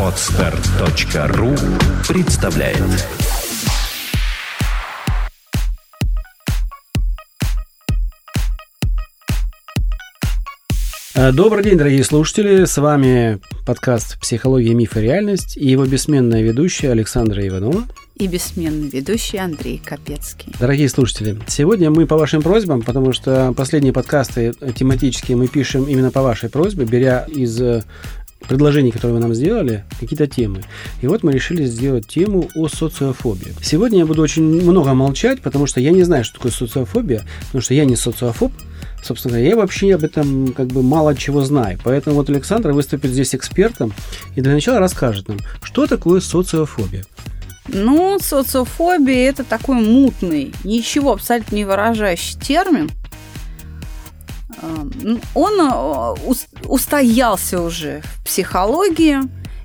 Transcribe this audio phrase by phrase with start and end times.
[0.00, 1.54] Отстар.ру
[2.08, 2.82] представляет
[11.14, 12.66] Э, Добрый день, дорогие слушатели.
[12.66, 17.84] С вами подкаст «Психология, миф и реальность» и его бессменная ведущая Александра Иванова.
[18.18, 20.52] И бессменный ведущий Андрей Капецкий.
[20.58, 26.10] Дорогие слушатели, сегодня мы по вашим просьбам, потому что последние подкасты тематические мы пишем именно
[26.10, 27.84] по вашей просьбе, беря из э,
[28.48, 30.62] предложений, которые вы нам сделали, какие-то темы.
[31.02, 33.54] И вот мы решили сделать тему о социофобии.
[33.60, 37.60] Сегодня я буду очень много молчать, потому что я не знаю, что такое социофобия, потому
[37.60, 38.52] что я не социофоб,
[39.02, 41.78] Собственно говоря, я вообще об этом как бы мало чего знаю.
[41.84, 43.92] Поэтому вот Александр выступит здесь экспертом
[44.34, 47.04] и для начала расскажет нам, что такое социофобия.
[47.68, 52.90] Ну, социофобия– это такой мутный, ничего абсолютно не выражающий термин.
[54.62, 54.86] Э,
[55.34, 59.18] Он э, ус- устоялся уже в психологии.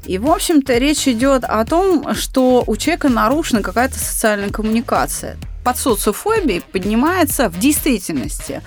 [0.05, 5.38] И, в общем-то, речь идет о том, что у человека нарушена какая-то социальная коммуникация.
[5.63, 8.63] Под социофобией поднимается в действительности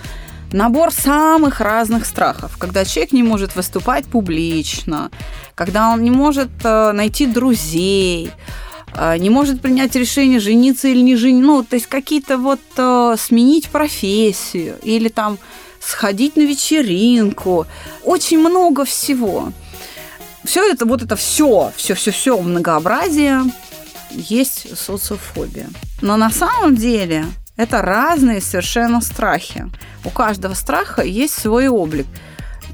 [0.53, 5.11] набор самых разных страхов, когда человек не может выступать публично,
[5.55, 8.31] когда он не может э, найти друзей,
[9.17, 13.69] не может принять решение жениться или не жениться, ну, то есть какие-то вот э, сменить
[13.69, 15.37] профессию или там
[15.79, 17.67] сходить на вечеринку,
[18.03, 19.51] очень много всего.
[20.43, 23.41] Все это, вот это все, все, все, все многообразие
[24.11, 25.69] есть социофобия.
[26.01, 27.25] Но на самом деле
[27.57, 29.69] это разные совершенно страхи.
[30.03, 32.05] У каждого страха есть свой облик.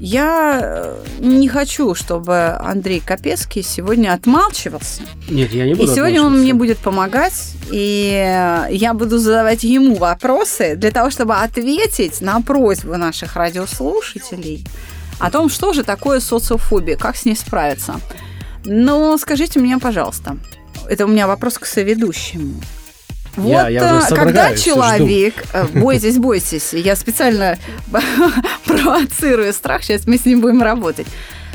[0.04, 5.02] Я э, не хочу, чтобы Андрей Капецкий сегодня отмалчивался.
[5.30, 9.94] Нет, я не буду И сегодня он мне будет помогать, и я буду задавать ему
[9.94, 14.66] вопросы для того, чтобы ответить на просьбу наших радиослушателей
[15.20, 18.00] о том, что же такое социофобия, как с ней справиться.
[18.64, 20.36] Но скажите мне, пожалуйста,
[20.88, 22.60] это у меня вопрос к соведущему.
[23.36, 24.70] Вот Я- я уже э, когда содрогаюсь, жду.
[24.74, 27.58] человек, э, бойтесь, бойтесь, я специально
[28.66, 31.06] провоцирую страх, сейчас мы с ним будем работать.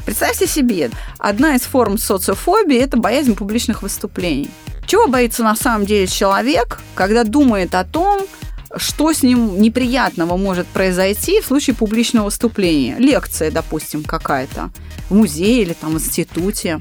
[0.05, 0.89] Представьте себе,
[1.19, 4.49] одна из форм социофобии– это боязнь публичных выступлений.
[4.85, 8.21] Чего боится на самом деле человек, когда думает о том,
[8.77, 12.95] что с ним неприятного может произойти в случае публичного выступления?
[12.97, 14.69] Лекция, допустим, какая-то
[15.09, 16.79] в музее или там институте.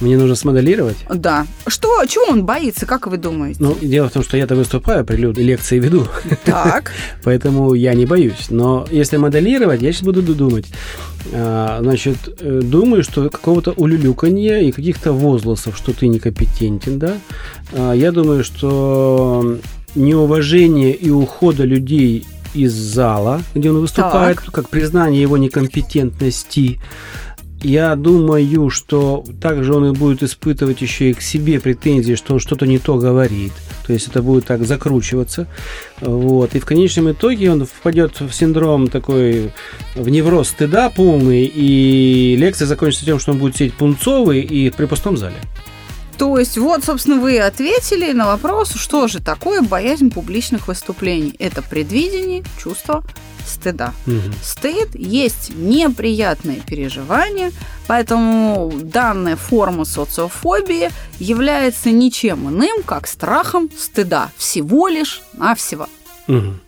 [0.00, 0.96] Мне нужно смоделировать.
[1.14, 1.46] Да.
[1.66, 3.58] Что, чего он боится, как вы думаете?
[3.62, 6.06] Ну, дело в том, что я-то выступаю, прилюдно, лекции веду,
[6.44, 6.92] Так.
[7.24, 8.46] поэтому я не боюсь.
[8.48, 10.66] Но если моделировать, я сейчас буду думать.
[11.32, 17.16] А, Значит, э, думаю, что какого-то улюлюканья и каких-то возгласов, что ты некомпетентен, да.
[17.72, 19.58] А, Я думаю, что
[19.94, 26.80] неуважение и ухода людей из зала, где он выступает, как признание его некомпетентности.
[27.62, 32.40] Я думаю, что также он и будет испытывать еще и к себе претензии, что он
[32.40, 33.52] что-то не то говорит.
[33.86, 35.46] То есть это будет так закручиваться.
[36.00, 36.54] Вот.
[36.54, 39.52] И в конечном итоге он впадет в синдром такой,
[39.94, 44.86] в невроз стыда полный, и лекция закончится тем, что он будет сидеть пунцовый и при
[44.86, 45.36] пустом зале.
[46.20, 51.34] То есть вот, собственно, вы ответили на вопрос, что же такое боязнь публичных выступлений.
[51.38, 53.02] Это предвидение чувства
[53.46, 53.94] стыда.
[54.04, 54.34] Мгм.
[54.42, 57.52] Стыд есть неприятные переживания,
[57.86, 64.30] поэтому данная форма социофобии является ничем иным, как страхом стыда.
[64.36, 65.88] Всего лишь навсего.
[66.26, 66.60] Мгм.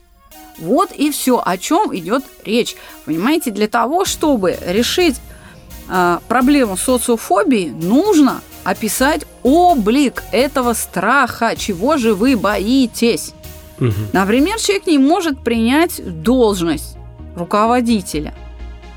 [0.60, 2.74] Вот и все, о чем идет речь.
[3.04, 5.16] Понимаете, для того, чтобы решить
[5.90, 13.32] а, проблему социофобии, нужно описать облик этого страха, чего же вы боитесь.
[13.78, 14.08] Мгм.
[14.12, 16.96] Например, человек не может принять должность
[17.36, 18.34] руководителя.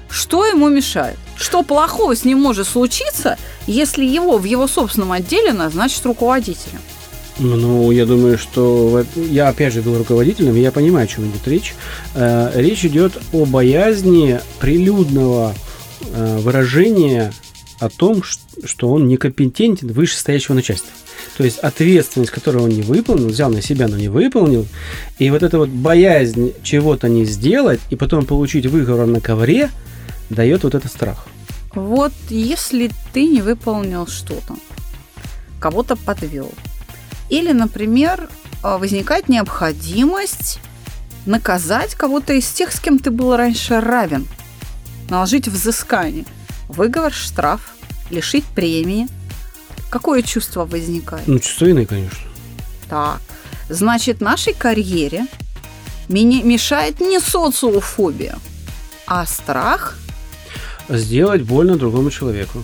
[0.10, 1.18] Что ему мешает?
[1.36, 3.38] Что плохого с ним может случиться,
[3.68, 6.80] если его в его собственном отделе назначат руководителем?
[7.38, 11.46] Ну, я думаю, что я опять же был руководителем, и я понимаю, о чем идет
[11.48, 11.76] речь.
[12.14, 15.54] Э, Речь идет о боязни прилюдного
[16.14, 17.34] э, выражения
[17.80, 20.92] о том, что он некомпетентен вышестоящего начальства.
[21.38, 24.66] То есть ответственность, которую он не выполнил, взял на себя, но не выполнил.
[25.20, 29.70] И вот эта вот боязнь чего-то не сделать и потом получить выговор на ковре,
[30.30, 31.28] дает вот этот страх.
[31.74, 34.56] Вот если ты не выполнил что-то,
[35.60, 36.52] кого-то подвел,
[37.30, 38.30] или, например,
[38.64, 40.60] а, возникает необходимость
[41.26, 44.28] наказать кого-то из тех, с кем ты был раньше равен,
[45.10, 46.26] наложить взыскание,
[46.68, 47.76] выговор, штраф,
[48.10, 49.08] лишить премии.
[49.90, 51.28] Какое чувство возникает?
[51.28, 52.20] Ну, чувство вины, конечно.
[52.90, 53.20] Так,
[53.70, 55.26] значит, нашей карьере
[56.08, 58.38] мне мешает не социофобия,
[59.08, 59.98] а страх
[60.90, 62.64] Сделать больно другому человеку.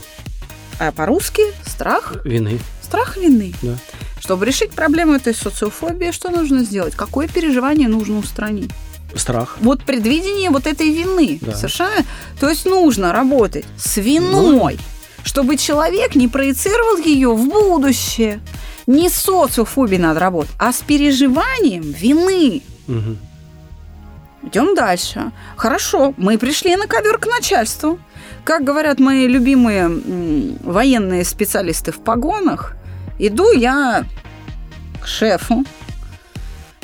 [0.80, 2.60] А по-русски страх, Вины.
[2.84, 3.54] страх вины.
[3.62, 3.78] Да.
[4.20, 6.96] Чтобы решить проблему этой социофобии, что нужно сделать?
[6.96, 8.72] Какое переживание нужно устранить?
[9.16, 9.58] Страх.
[9.62, 11.40] Вот предвидение вот этой вины.
[11.42, 11.54] Да.
[11.54, 12.06] Совершенно.
[12.40, 14.80] То есть нужно работать с виной,
[15.24, 18.40] чтобы человек не проецировал ее в будущее.
[18.88, 22.62] Не с социофобией надо работать, а с переживанием вины.
[22.88, 23.18] Мгм.
[24.44, 25.32] Идем дальше.
[25.56, 28.00] Хорошо, мы пришли на ковер к начальству.
[28.44, 29.88] Как говорят мои любимые
[30.64, 32.74] военные специалисты в погонах,
[33.20, 34.04] иду я
[35.00, 35.64] к шефу.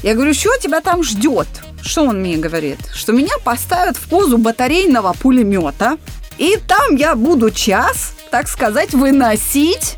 [0.04, 1.48] Я говорю, что тебя там ждет?
[1.88, 2.80] Что он мне говорит?
[2.94, 5.98] Что меня поставят в позу батарейного пулемета,
[6.38, 9.96] и там я буду час, так сказать, выносить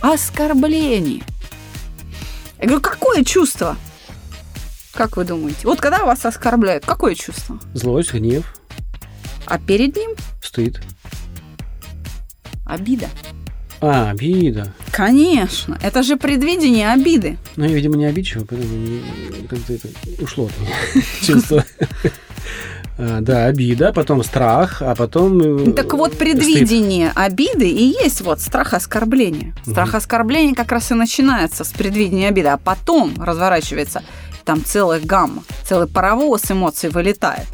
[0.00, 1.22] оскорбление.
[2.60, 3.76] Я говорю, какое чувство?
[4.92, 5.60] Как вы думаете?
[5.62, 7.60] Вот когда вас оскорбляют, какое чувство?
[7.74, 8.44] Злость, гнев,
[9.46, 10.10] А перед ним
[10.42, 10.80] стыд.
[12.66, 13.08] обида.
[13.80, 14.72] А, обида.
[14.90, 17.38] Конечно, это же предвидение обиды.
[17.56, 19.00] Ну, я, видимо, не обидчивый, поэтому
[19.48, 19.88] как-то это
[20.20, 21.64] ушло от меня чувство.
[22.98, 25.68] А, Да, обида, потом страх, а потом...
[25.68, 26.18] э, Так вот, стыд.
[26.18, 29.54] предвидение обиды и есть вот страх оскорбления.
[29.64, 34.02] Страх оскорбления как раз и начинается с предвидения обиды, а потом разворачивается
[34.44, 37.46] там целая гамма, целый паровоз эмоций вылетает.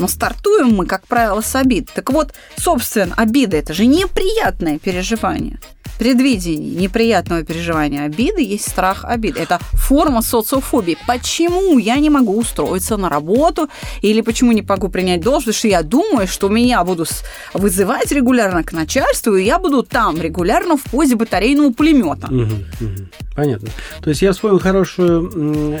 [0.00, 1.90] Но стартуем мы, как правило, с обид.
[1.94, 5.58] Так вот, собственно, обида– это же неприятное переживание.
[5.98, 9.38] Предвидение неприятного переживания обиды есть страх обиды.
[9.40, 10.96] Это форма социофобии.
[11.06, 13.68] Почему я не могу устроиться на работу
[14.00, 15.58] или почему не могу принять должность?
[15.58, 17.10] Что я думаю, что меня будут
[17.52, 22.28] вызывать регулярно к начальству, и я буду там регулярно в позе батарейного пулемета.
[22.30, 23.10] Мгм, мгм.
[23.36, 23.68] Понятно.
[24.00, 25.30] То есть я вспомнил хорошую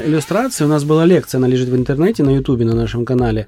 [0.06, 0.66] иллюстрацию.
[0.66, 3.46] У нас была лекция, она лежит в интернете, на Ютубе, на нашем канале.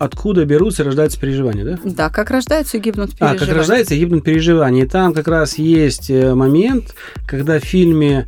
[0.00, 1.78] Откуда берутся и рождаются переживания, да?
[1.84, 3.38] Да, как рождаются и гибнут А, переживания.
[3.46, 4.84] как рождается и гибнут переживания.
[4.84, 6.94] И там как раз есть э, момент,
[7.28, 8.26] когда в фильме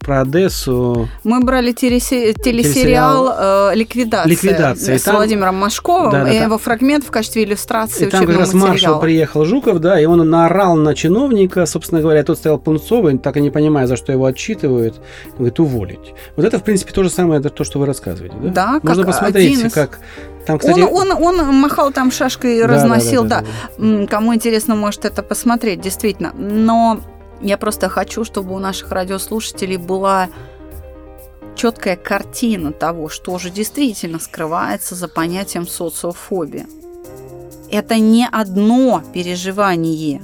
[0.00, 4.98] про Одессу Мы брали телесе- телесериал э, «Ликвидация», «Ликвидация».
[4.98, 6.44] С там- Владимиром Машковым, Да, да, и да.
[6.44, 10.28] его фрагмент в качестве иллюстрации И там как раз маршал приехал Жуков, да, и он
[10.28, 14.26] наорал на чиновника, собственно говоря, тот стоял Пунцовый, так и не понимая, за что его
[14.26, 15.00] отчитывают,
[15.38, 16.14] говорит, уволить.
[16.36, 18.48] Вот это, в принципе, то же самое, это то, что вы рассказываете, да?
[18.50, 20.00] Да, Можно как посмотреть, из- как
[20.46, 20.80] там, кстати...
[20.80, 23.40] Он, он, он махал там шашкой и Да, разносил, да, да.
[23.40, 23.46] да,
[23.78, 26.32] да, М, Кому интересно, может это посмотреть, действительно.
[26.36, 27.00] Но
[27.40, 30.28] я просто хочу, чтобы у наших радиослушателей была
[31.56, 36.66] четкая картина того, что же действительно скрывается за понятием социофобия.
[37.70, 40.22] Это не одно переживание,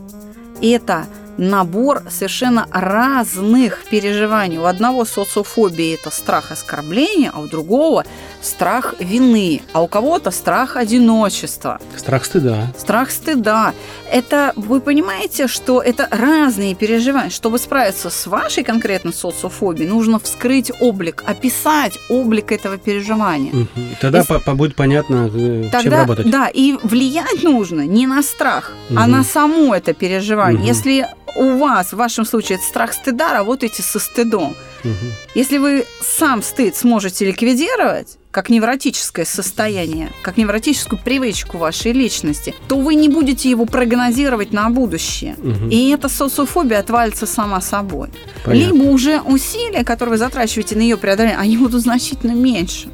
[0.63, 1.07] это
[1.37, 4.59] набор совершенно разных переживаний.
[4.59, 8.05] У одного социофобии это страх оскорбления, а у другого
[8.45, 11.81] страх вины, а у кого-то страх одиночества.
[11.97, 12.73] Страх стыда.
[12.79, 13.73] Страх стыда.
[14.11, 17.31] Это, вы понимаете, что это разные переживания.
[17.31, 23.53] Чтобы справиться с вашей конкретно социофобией, нужно вскрыть облик, описать облик этого переживания.
[23.53, 23.69] Мгм.
[24.01, 26.31] Тогда Если- по- по- будет понятно, э, чем Тогда, работать.
[26.31, 29.11] да, и влиять нужно не на страх, а Мгм.
[29.13, 30.59] на само это переживание.
[30.59, 30.67] Мгм.
[30.69, 31.07] Если
[31.37, 34.55] у вас, в вашем случае, это страх стыда, работайте со стыдом.
[34.85, 34.95] Мгм.
[35.35, 42.81] Если вы сам стыд сможете ликвидировать, как невротическое состояние, как невротическую привычку вашей личности, то
[42.81, 45.37] вы не будете его прогнозировать на будущее.
[45.39, 45.69] Мгм.
[45.69, 48.09] И эта социофобия отвалится сама собой.
[48.45, 48.75] Понятно.
[48.75, 52.89] Либо уже усилия, которые вы затрачиваете на ее преодоление, они будут значительно меньше.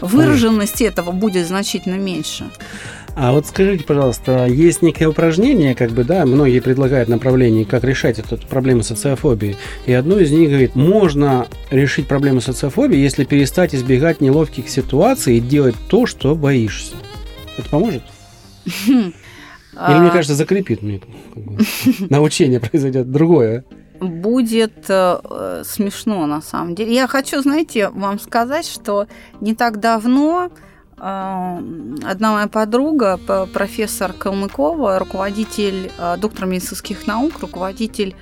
[0.00, 2.48] Выраженность этого будет значительно меньше.
[3.14, 8.18] А вот скажите, пожалуйста, есть некое упражнение, как бы, да, многие предлагают направление, как решать
[8.18, 9.56] эту проблему социофобии.
[9.84, 15.40] И одно из них говорит, можно решить проблему социофобии, если перестать избегать неловких ситуаций и
[15.40, 16.94] делать то, что боишься.
[17.58, 18.02] Это поможет?
[18.86, 19.12] Или,
[19.98, 21.00] мне А, кажется, закрепит мне
[22.10, 23.64] научение произойдет другое.
[24.00, 26.94] будет э, э, смешно на самом деле.
[26.94, 29.06] Я хочу, знаете, вам сказать, что
[29.40, 30.50] не так давно
[31.02, 33.18] одна моя подруга,
[33.52, 38.14] профессор Калмыкова, руководитель, э, доктор медицинских наук, руководитель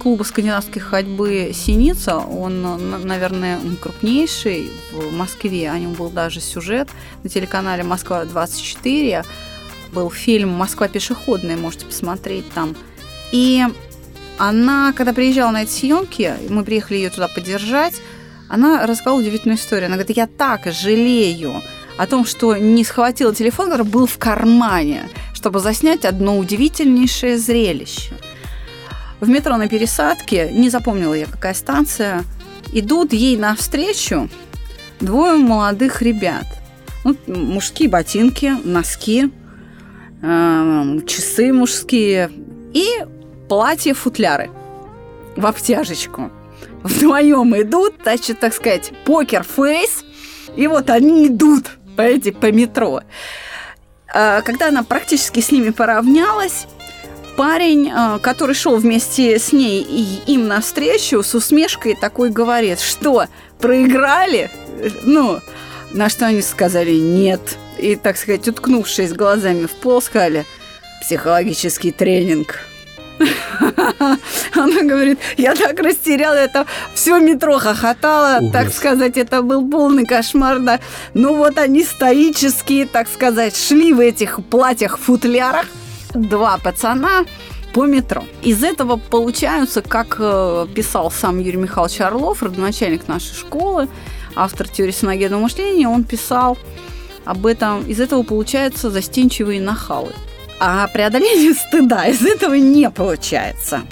[0.00, 6.40] клуба скандинавской ходьбы «Синица», он, э, на- наверное, крупнейший в Москве, о нем был даже
[6.40, 6.88] сюжет
[7.22, 9.22] на телеканале «Москва-24»,
[9.92, 12.74] был фильм «Москва пешеходная», можете посмотреть там.
[13.30, 13.62] И
[14.38, 18.00] она, когда приезжала на эти съемки, мы приехали ее туда поддержать,
[18.48, 19.88] она рассказала удивительную историю.
[19.88, 21.62] Она говорит, я так жалею
[21.96, 28.14] о том, что не схватила телефон, который был в кармане, чтобы заснять одно удивительнейшее зрелище.
[29.20, 32.24] В метро на пересадке, не запомнила я, какая станция,
[32.72, 34.28] идут ей навстречу
[35.00, 36.46] двое молодых ребят.
[37.04, 39.30] Ну, мужские ботинки, носки.
[40.22, 42.30] э, часы мужские
[42.72, 42.86] и
[43.48, 44.50] платья-футляры
[45.36, 46.30] в обтяжечку.
[46.82, 50.04] Вдвоем идут, значит, так сказать, покер-фейс,
[50.56, 53.00] и вот они идут по, эти, по метро.
[54.12, 56.66] А, когда она практически с ними поравнялась,
[57.36, 63.26] парень, а, который шел вместе с ней и им навстречу, с усмешкой такой говорит, что
[63.58, 64.50] проиграли?
[65.02, 65.40] Ну,
[65.92, 67.40] на что они сказали нет.
[67.78, 70.44] И, так сказать, уткнувшись глазами в пол, сказали,
[71.02, 72.60] психологический тренинг.
[74.54, 78.52] Она говорит, я так растеряла, это все метро хохотало, Ужас.
[78.52, 80.80] так сказать, это был полный кошмар, да.
[81.14, 85.66] Ну вот они стоические, так сказать, шли в этих платьях-футлярах,
[86.14, 87.24] два пацана
[87.72, 88.24] по метро.
[88.42, 93.88] Из этого получаются, как э, писал сам Юрий Михайлович Орлов, родоначальник нашей школы,
[94.34, 96.56] автор теории саногенного мышления, он писал
[97.24, 97.86] об этом.
[97.86, 100.12] Из этого получаются застенчивые нахалы.
[100.58, 103.82] А преодоление стыда из этого не получается,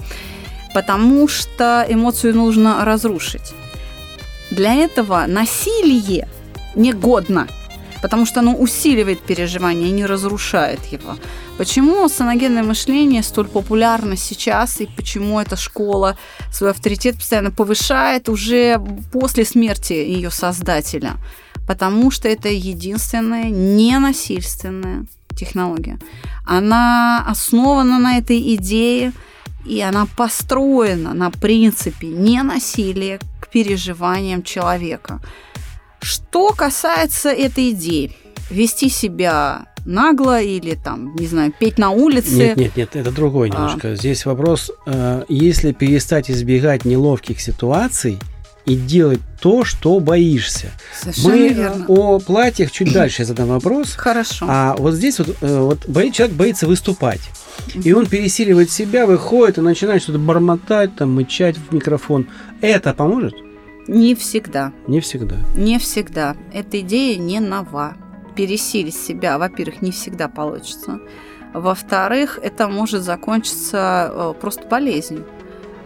[0.73, 3.53] потому что эмоцию нужно разрушить.
[4.51, 6.29] Для этого насилие
[6.75, 7.49] негодно,
[8.01, 11.17] потому что оно усиливает переживание, не разрушает его.
[11.59, 16.17] Почему саногенное мышление столь популярно сейчас и почему эта школа
[16.53, 18.81] свой авторитет постоянно повышает уже
[19.13, 21.17] после смерти ее создателя?
[21.67, 25.99] Потому что это единственная ненасильственная технология.
[26.45, 29.13] Она основана на этой идее,
[29.65, 35.21] и она построена на принципе ненасилия к переживаниям человека.
[36.01, 38.13] Что касается этой идеи,
[38.51, 42.37] вести себя нагло или там, не знаю, петь на улице.
[42.37, 43.53] Нет, нет, нет, это другой а.
[43.55, 43.89] немножко.
[43.89, 43.95] А.
[43.97, 48.19] Здесь вопрос, э, если перестать избегать неловких ситуаций–
[48.67, 50.71] и делать то, что боишься.
[50.99, 51.85] Совершенно Мы верно.
[51.89, 53.93] о платьях чуть дальше задам вопрос.
[53.97, 54.47] Хорошо.
[54.49, 57.21] А вот здесь вот, э, вот человек боится выступать.
[57.75, 62.27] И он пересиливает себя, выходит и начинает что-то бормотать, там, мычать в микрофон.
[62.61, 63.35] Это поможет?
[63.87, 64.73] Не всегда.
[64.87, 65.37] Не всегда.
[65.55, 66.37] Не всегда.
[66.53, 67.97] Эта идея не нова.
[68.35, 70.99] Пересилить себя, во-первых, не всегда получится.
[71.53, 75.25] Во-вторых, это может закончиться э, просто болезнью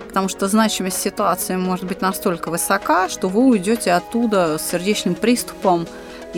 [0.09, 5.87] потому что значимость ситуации может быть настолько высока, что вы уйдете оттуда с сердечным приступом,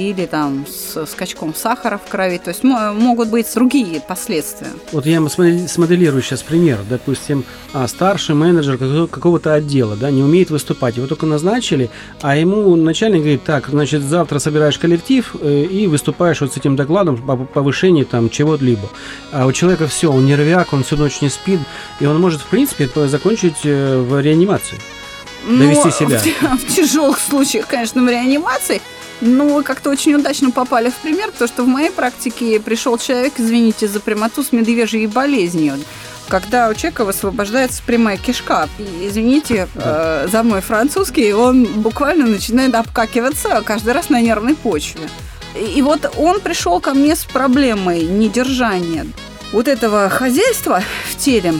[0.00, 2.38] или там с скачком сахара в крови.
[2.38, 4.68] То есть могут быть другие последствия.
[4.92, 6.78] Вот я смоделирую сейчас пример.
[6.88, 8.78] Допустим, а, старший менеджер
[9.08, 10.96] какого-то отдела да, не умеет выступать.
[10.96, 11.90] Его только назначили,
[12.22, 16.76] а ему начальник говорит, так, значит, завтра собираешь коллектив э, и выступаешь вот с этим
[16.76, 18.88] докладом по повышению там чего-либо.
[19.32, 21.60] А у человека все, он нервяк, он всю ночь не спит,
[22.00, 24.78] и он может, в принципе, закончить э, в реанимации.
[25.48, 26.18] Довести ну, себя.
[26.18, 28.80] В, в тяжелых случаях, конечно, в реанимации–
[29.20, 33.34] ну, вы как-то очень удачно попали в пример, потому что в моей практике пришел человек,
[33.38, 35.74] извините за прямоту, с медвежьей болезнью
[36.28, 38.68] когда у человека высвобождается прямая кишка.
[38.78, 45.00] И, извините э, за мой французский, он буквально начинает обкакиваться каждый раз на нервной почве.
[45.56, 49.06] И, вот он пришел ко мне с проблемой недержания
[49.52, 51.54] вот этого хозяйства в теле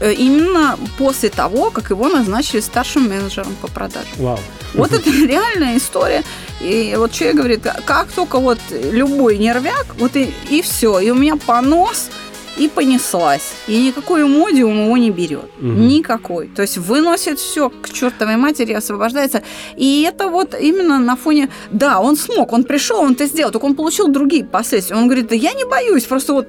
[0.00, 4.08] э, именно после того, как его назначили старшим менеджером по продажам.
[4.16, 4.38] Вау.
[4.74, 6.22] Вот это реальная история.
[6.60, 11.14] И вот человек говорит, как только вот любой нервяк, вот и, и все, и у
[11.14, 12.10] меня понос,
[12.58, 13.52] и понеслась.
[13.68, 15.50] И никакой эмодиум его не берет.
[15.58, 15.66] Угу.
[15.66, 16.48] Никакой.
[16.48, 19.42] То есть выносит все к чертовой матери, освобождается.
[19.76, 21.48] И это вот именно на фоне...
[21.70, 24.96] Да, он смог, он пришел, он это сделал, только он получил другие последствия.
[24.96, 26.48] Он говорит, да я не боюсь, просто вот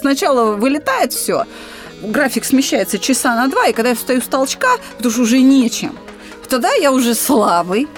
[0.00, 1.44] сначала вылетает все,
[2.02, 5.92] график смещается часа на два, и когда я встаю с толчка, потому что уже нечем,
[6.48, 7.88] тогда я уже слабый,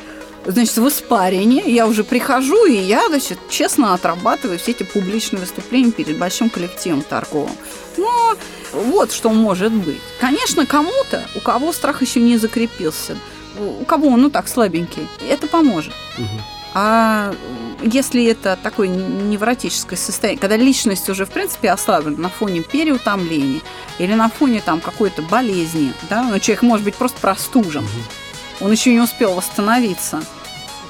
[0.44, 5.92] значит, в испарении, я уже прихожу, и я, значит, честно отрабатываю все эти публичные выступления
[5.92, 7.52] перед большим коллективом торговым.
[7.96, 8.36] Но
[8.72, 10.00] вот что может быть.
[10.20, 13.16] Конечно, кому-то, у кого страх еще не закрепился,
[13.58, 15.94] у кого он, ну так, слабенький, это поможет.
[16.18, 16.26] Угу.
[16.72, 17.34] А
[17.82, 23.60] если это такое невротическое состояние, когда личность уже, в принципе, ослаблена на фоне переутомления
[23.98, 28.19] или на фоне там какой-то болезни, да, но человек может быть просто простужен, угу
[28.60, 30.22] он еще не успел восстановиться.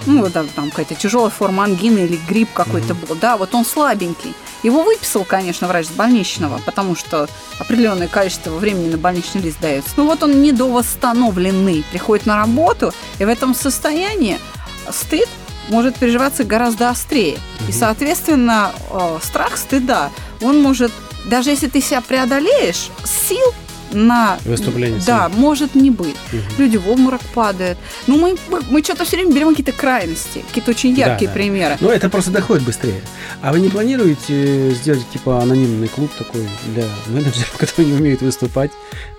[0.07, 3.07] Ну, да, там какая-то тяжелая форма ангины или грипп какой-то mm-hmm.
[3.07, 3.17] был.
[3.17, 4.35] Да, вот он слабенький.
[4.62, 9.91] Его выписал, конечно, врач с больничного, потому что определенное количество времени на больничный лист дается.
[9.97, 14.39] Но вот он недовосстановленный, приходит на работу, и в этом состоянии
[14.91, 15.29] стыд
[15.69, 17.35] может переживаться гораздо острее.
[17.35, 17.69] Mm-hmm.
[17.69, 20.11] И, соответственно, э, страх стыда,
[20.41, 20.93] он может,
[21.27, 23.55] даже если ты себя преодолеешь, сил
[23.93, 24.39] на...
[24.45, 25.01] Выступление.
[25.07, 26.17] Да, может не быть.
[26.33, 26.43] Мгм.
[26.59, 27.79] Люди в обморок падают.
[28.07, 31.35] Ну, мы, мы, мы что-то все время берем какие-то крайности, какие-то очень Да, яркие да.
[31.35, 31.77] примеры.
[31.81, 33.01] Но это просто доходит быстрее.
[33.43, 38.71] А вы не планируете сделать типа анонимный клуб такой для менеджеров, которые не умеют выступать?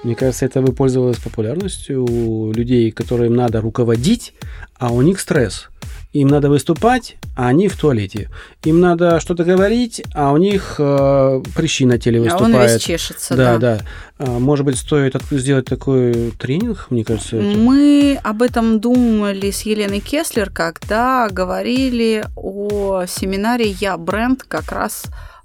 [0.03, 4.33] Мне кажется, это бы пользовалось популярностью у людей, которым надо руководить,
[4.81, 5.67] а у них стресс.
[6.11, 8.29] Им надо выступать, а они в туалете.
[8.63, 12.55] Им надо что-то говорить, а у них э, прыщи на теле А выступают.
[12.55, 13.77] он весь чешется, да, да.
[13.77, 13.81] да.
[14.17, 17.37] А, может быть, стоит сделать такой тренинг, мне кажется.
[17.37, 24.71] это- Мы об этом думали с Еленой Кеслер, когда говорили о семинаре «Я бренд» как
[24.73, 25.03] раз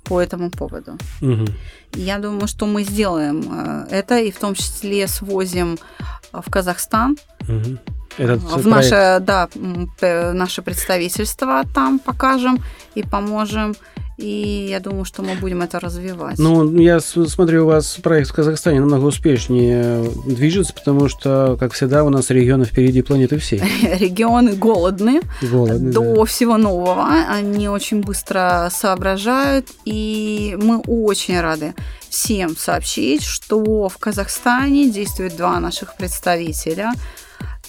[0.08, 0.92] по этому поводу.
[1.20, 1.46] Мгм.
[1.94, 5.78] Я думаю, что мы сделаем э, это, и в том числе свозим
[6.32, 7.16] э, в Казахстан,
[7.48, 7.78] Мгм.
[8.18, 9.48] Этот в проект- наше, да,
[10.32, 12.58] наше представительство там покажем
[12.96, 13.74] и поможем.
[14.16, 16.38] И я думаю, что мы будем это развивать.
[16.38, 22.02] Ну, я смотрю, у вас проект в Казахстане намного успешнее движется, потому что, как всегда,
[22.02, 23.58] у нас регионы впереди планеты всей.
[23.98, 26.24] Регионы голодны, Голодны, до да.
[26.24, 27.06] всего нового.
[27.28, 31.74] Они очень быстро соображают, и мы очень рады
[32.08, 36.92] всем сообщить, что в Казахстане действует два наших представителя.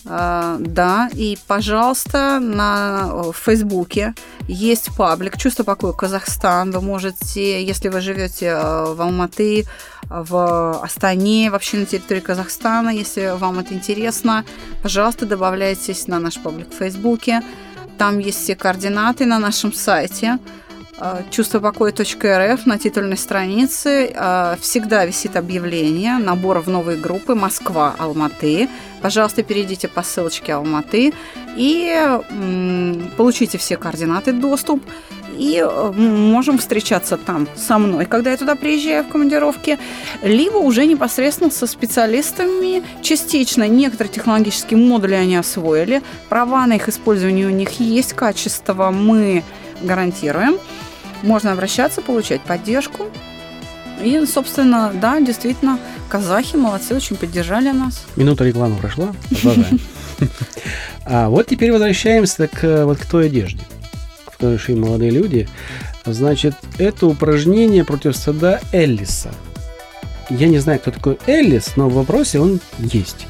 [0.10, 4.14] А, Да, и, пожалуйста, на Фейсбуке
[4.48, 6.72] есть паблик «Чувство покоя Казахстан».
[6.72, 9.66] Вы можете, если вы живете э, в Алматы,
[10.10, 14.46] в Астане, вообще на территории Казахстана, если вам это интересно,
[14.82, 17.42] пожалуйста, добавляйтесь на наш паблик в Фейсбуке.
[17.98, 20.38] Там есть все координаты на нашем сайте
[20.98, 28.70] э, чувствопокоя.рф на титульной странице э, всегда висит объявление набора в новые группы Москва, Алматы.
[29.02, 31.14] Пожалуйста, перейдите по ссылочке Алматы
[31.56, 32.20] и
[33.16, 34.84] получите все координаты, доступ.
[35.38, 35.64] И
[35.96, 39.78] можем встречаться там со мной, когда я туда приезжаю в командировке,
[40.24, 42.82] либо уже непосредственно со специалистами.
[43.04, 49.44] Частично некоторые технологические модули они освоили, права на их использование у них есть, качество мы
[49.84, 50.58] гарантируем.
[51.22, 53.06] Можно обращаться, получать поддержку.
[54.02, 58.06] И, собственно, да, действительно, казахи молодцы, очень поддержали нас.
[58.16, 59.14] Минута рекламы прошла.
[59.30, 59.80] Продолжаем.
[61.06, 63.62] А вот теперь возвращаемся к, вот, к той одежде,
[64.26, 65.48] в которой шли молодые люди.
[66.06, 69.32] Значит, это упражнение против стыда Эллиса.
[70.30, 73.28] Я не знаю, кто такой Эллис, но в вопросе он есть.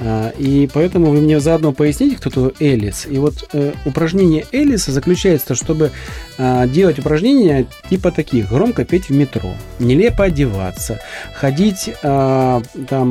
[0.00, 3.06] А, И поэтому вы мне заодно поясните, кто такой Эллис.
[3.10, 5.90] И вот э, упражнение Эллиса заключается, чтобы
[6.38, 8.48] а, делать упражнения типа таких.
[8.48, 11.00] Громко петь в метро, нелепо одеваться,
[11.34, 13.08] ходить а, там,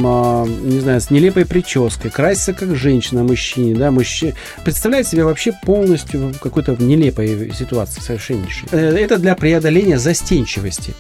[0.70, 4.34] не знаю, с нелепой прической, краситься как женщина мужчине, да, мужчина.
[4.64, 8.70] Представлять себя вообще полностью в какой-то нелепой ситуации совершеннейшей.
[8.72, 10.94] Э, Это для преодоления застенчивости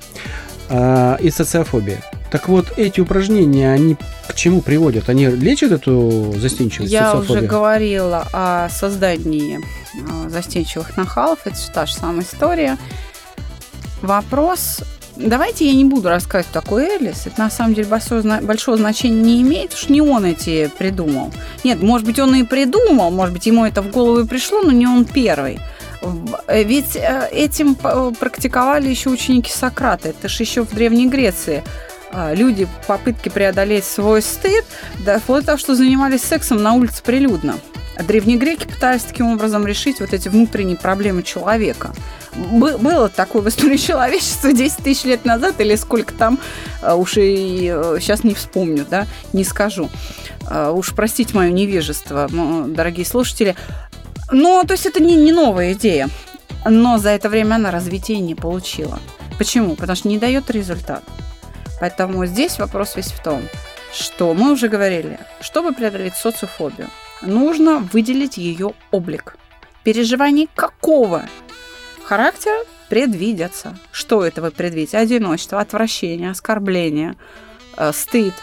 [0.69, 1.97] и социофобии.
[2.29, 3.95] Так вот, эти упражнения, они
[4.27, 5.09] к чему приводят?
[5.09, 11.39] Они лечат эту застенчивость, Я уже говорила о создании э, застенчивых нахалов.
[11.45, 12.77] Это та же самая история.
[14.01, 14.81] Вопрос...
[15.19, 17.25] Давайте я не буду рассказывать, такой Элис.
[17.25, 21.33] Это на самом деле большое, зна- большого значения не имеет, уж не он эти придумал.
[21.63, 24.71] Нет, может быть, он и придумал, может быть, ему это в голову и пришло, но
[24.71, 25.59] не он первый.
[26.47, 30.09] Э, Ведь э, этим практиковали еще ученики Сократа.
[30.09, 31.63] Это же еще в Древней Греции
[32.11, 34.65] а, люди попытки преодолеть свой стыд,
[35.05, 37.55] да, вплоть до того, что занимались сексом на улице прилюдно.
[37.97, 41.93] А древние греки пытались таким образом решить вот эти внутренние проблемы человека.
[42.35, 46.39] Бы- было такое в истории человечества 10 тысяч лет назад или сколько там,
[46.81, 49.89] а, уж и сейчас не вспомню, да, не скажу.
[50.49, 53.57] Уж простите мое невежество, дорогие слушатели.
[54.31, 56.09] Но, то есть это не, не новая идея.
[56.65, 58.99] Но за это время она развития не получила.
[59.37, 59.75] Почему?
[59.75, 61.03] Потому что не дает результат.
[61.79, 63.41] Поэтому здесь вопрос весь в том,
[63.93, 66.89] что мы уже говорили, чтобы преодолеть социофобию,
[67.21, 69.37] нужно выделить ее облик.
[69.83, 71.23] Переживаний какого
[72.03, 72.57] характера
[72.89, 73.77] предвидятся.
[73.91, 74.97] Что это вы предвидите?
[74.97, 77.15] Одиночество, отвращение, оскорбление,
[77.77, 78.33] э, стыд,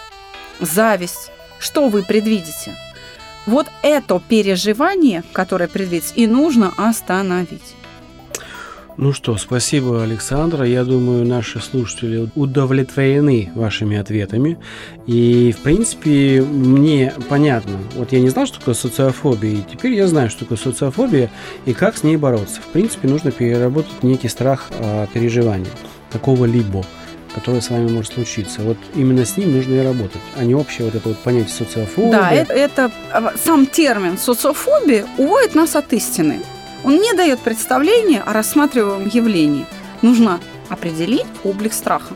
[0.60, 1.30] зависть.
[1.58, 2.74] Что вы предвидите?
[3.46, 7.74] Вот это переживание, которое предвидится, и нужно остановить.
[8.96, 10.64] Ну что, спасибо, Александра.
[10.64, 14.56] Я думаю, наши слушатели удовлетворены вашими ответами.
[15.06, 17.78] И, в принципе, мне понятно.
[17.96, 21.30] Вот я не знал, что такое социофобия, и теперь я знаю, что такое социофобия
[21.66, 22.60] и как с ней бороться.
[22.60, 25.70] В принципе, нужно переработать некий страх а, переживания
[26.12, 26.84] какого-либо
[27.34, 28.60] которое с вами может случиться.
[28.60, 32.12] Вот именно с ним нужно и работать, а не общее вот это вот понятие социофобия.
[32.12, 36.38] Да, это, это а, сам термин социофобия уводит нас от истины.
[36.84, 39.66] Он не дает представления о рассматриваемом явлении.
[40.02, 42.14] Нужно определить облик страха.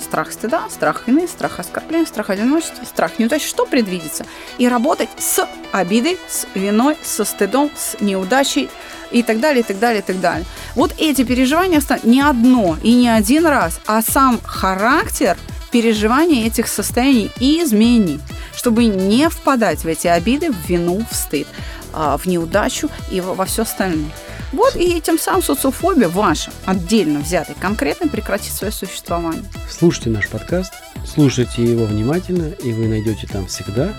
[0.00, 4.24] страх стыда, страх вины, страх оскорбления, страх одиночества, страх неудачи, что предвидится.
[4.58, 8.68] И работать с обидой, с виной, со стыдом, с неудачей
[9.12, 10.46] и так далее, и так далее, и так далее.
[10.74, 15.36] Вот эти переживания не одно и не один раз, а сам характер
[15.70, 18.20] переживания этих состояний и изменить,
[18.56, 21.46] чтобы не впадать в эти обиды, в вину, в стыд,
[21.92, 24.10] а, в неудачу и во все остальное.
[24.52, 29.44] Вот и тем самым социофобия ваша, отдельно взятая, конкретно прекратит свое существование.
[29.68, 30.72] Слушайте наш подкаст,
[31.04, 33.94] слушайте его внимательно, и вы найдете там всегда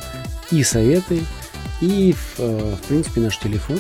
[0.52, 1.24] и советы,
[1.80, 3.80] и, в, э, в принципе, наш телефон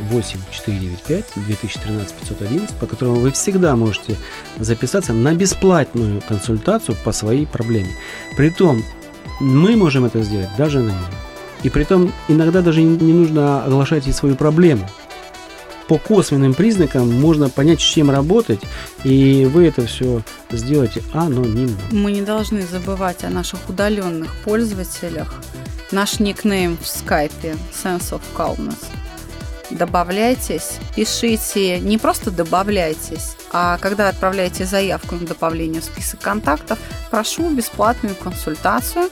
[0.00, 4.16] 8 495 2013 511, по которому вы всегда можете
[4.58, 7.90] записаться на бесплатную консультацию по своей проблеме.
[8.36, 8.82] Притом,
[9.40, 11.21] мы можем это сделать даже на нем.
[11.62, 14.88] И притом, иногда даже не нужно оглашать и свою проблему
[15.92, 18.60] по косвенным признакам можно понять, с чем работать,
[19.04, 21.76] и вы это все сделаете анонимно.
[21.90, 25.34] Мы не должны забывать о наших удаленных пользователях.
[25.90, 28.78] Наш никнейм в скайпе Sense of Calmness.
[29.70, 36.78] Добавляйтесь, пишите, не просто добавляйтесь, а когда отправляете заявку на добавление в список контактов,
[37.10, 39.10] прошу бесплатную консультацию,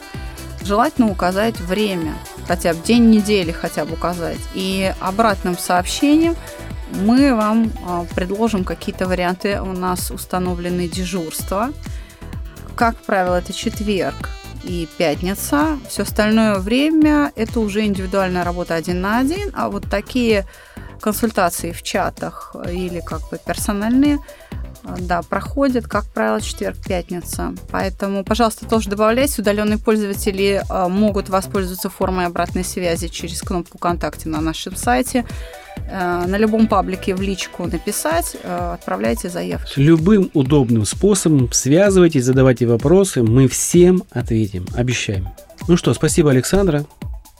[0.63, 2.15] желательно указать время,
[2.51, 6.35] хотя бы день недели хотя бы указать, и обратным сообщением
[6.91, 9.61] мы вам а, предложим какие-то варианты.
[9.61, 11.71] У нас установлены дежурства.
[12.75, 14.29] Как правило, это четверг
[14.65, 15.79] и пятница.
[15.87, 20.45] Все остальное время это уже индивидуальная работа один на один, а вот такие
[20.99, 24.19] консультации в чатах или как бы персональные
[24.99, 27.53] да, проходят, как правило, четверг, пятница.
[27.71, 29.41] Поэтому, пожалуйста, тоже добавляйте.
[29.41, 35.25] Удаленные пользователи а, могут воспользоваться формой обратной связи через кнопку «Контакте» на нашем сайте.
[35.89, 39.73] Э, на любом паблике в личку написать, э, отправляйте заявки.
[39.77, 45.29] Любым удобным способом связывайтесь, задавайте вопросы, мы всем ответим, обещаем.
[45.67, 46.85] Ну что, спасибо, Александра.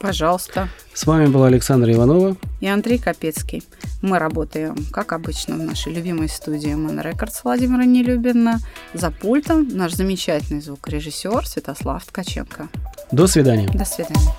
[0.01, 0.67] Пожалуйста.
[0.93, 3.63] С вами была Александра Иванова и Андрей Капецкий.
[4.01, 8.59] Мы работаем, как обычно, в нашей любимой студии Man Records Владимира Нелюбина.
[8.93, 12.69] За пультом наш замечательный звукорежиссер Святослав Ткаченко.
[13.11, 13.69] До свидания.
[13.69, 14.31] До свидания.